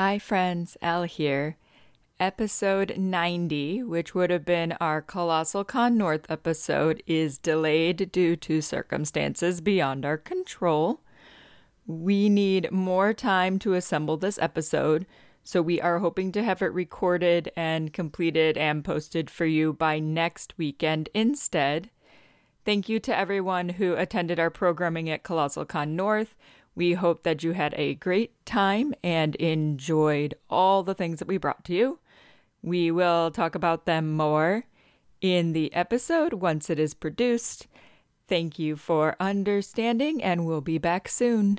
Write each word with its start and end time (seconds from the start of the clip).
Hi, 0.00 0.20
friends, 0.20 0.76
Al 0.80 1.02
here. 1.02 1.56
Episode 2.20 2.96
90, 2.96 3.82
which 3.82 4.14
would 4.14 4.30
have 4.30 4.44
been 4.44 4.76
our 4.80 5.02
Colossalcon 5.02 5.94
North 5.94 6.24
episode, 6.30 7.02
is 7.04 7.36
delayed 7.36 8.12
due 8.12 8.36
to 8.36 8.60
circumstances 8.60 9.60
beyond 9.60 10.06
our 10.06 10.16
control. 10.16 11.00
We 11.84 12.28
need 12.28 12.70
more 12.70 13.12
time 13.12 13.58
to 13.58 13.74
assemble 13.74 14.16
this 14.16 14.38
episode, 14.38 15.04
so 15.42 15.60
we 15.60 15.80
are 15.80 15.98
hoping 15.98 16.30
to 16.30 16.44
have 16.44 16.62
it 16.62 16.72
recorded 16.72 17.50
and 17.56 17.92
completed 17.92 18.56
and 18.56 18.84
posted 18.84 19.28
for 19.28 19.46
you 19.46 19.72
by 19.72 19.98
next 19.98 20.56
weekend 20.56 21.08
instead. 21.12 21.90
Thank 22.64 22.88
you 22.88 23.00
to 23.00 23.18
everyone 23.18 23.70
who 23.70 23.94
attended 23.96 24.38
our 24.38 24.50
programming 24.50 25.10
at 25.10 25.24
Colossalcon 25.24 25.96
North. 25.96 26.36
We 26.78 26.92
hope 26.92 27.24
that 27.24 27.42
you 27.42 27.54
had 27.54 27.74
a 27.76 27.96
great 27.96 28.46
time 28.46 28.94
and 29.02 29.34
enjoyed 29.34 30.36
all 30.48 30.84
the 30.84 30.94
things 30.94 31.18
that 31.18 31.26
we 31.26 31.36
brought 31.36 31.64
to 31.64 31.74
you. 31.74 31.98
We 32.62 32.92
will 32.92 33.32
talk 33.32 33.56
about 33.56 33.84
them 33.84 34.12
more 34.12 34.62
in 35.20 35.54
the 35.54 35.74
episode 35.74 36.34
once 36.34 36.70
it 36.70 36.78
is 36.78 36.94
produced. 36.94 37.66
Thank 38.28 38.60
you 38.60 38.76
for 38.76 39.16
understanding, 39.18 40.22
and 40.22 40.46
we'll 40.46 40.60
be 40.60 40.78
back 40.78 41.08
soon. 41.08 41.58